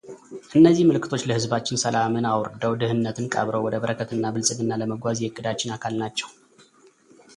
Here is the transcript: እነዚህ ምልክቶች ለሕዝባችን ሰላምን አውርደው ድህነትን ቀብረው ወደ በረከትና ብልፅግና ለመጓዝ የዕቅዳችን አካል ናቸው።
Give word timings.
እነዚህ 0.57 0.85
ምልክቶች 0.89 1.23
ለሕዝባችን 1.29 1.79
ሰላምን 1.83 2.25
አውርደው 2.31 2.73
ድህነትን 2.83 3.29
ቀብረው 3.33 3.65
ወደ 3.67 3.75
በረከትና 3.83 4.33
ብልፅግና 4.37 4.79
ለመጓዝ 4.83 5.19
የዕቅዳችን 5.25 5.75
አካል 5.77 5.95
ናቸው። 6.03 6.31